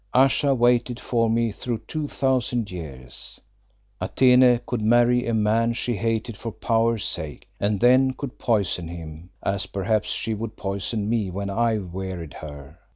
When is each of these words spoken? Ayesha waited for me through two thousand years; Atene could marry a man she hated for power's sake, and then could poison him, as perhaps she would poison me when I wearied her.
Ayesha 0.15 0.55
waited 0.55 0.99
for 0.99 1.29
me 1.29 1.51
through 1.51 1.77
two 1.87 2.07
thousand 2.07 2.71
years; 2.71 3.39
Atene 4.01 4.59
could 4.65 4.81
marry 4.81 5.27
a 5.27 5.33
man 5.35 5.73
she 5.73 5.95
hated 5.95 6.35
for 6.35 6.51
power's 6.51 7.03
sake, 7.03 7.47
and 7.59 7.79
then 7.79 8.09
could 8.13 8.39
poison 8.39 8.87
him, 8.87 9.29
as 9.43 9.67
perhaps 9.67 10.09
she 10.09 10.33
would 10.33 10.57
poison 10.57 11.07
me 11.07 11.29
when 11.29 11.51
I 11.51 11.77
wearied 11.77 12.33
her. 12.33 12.79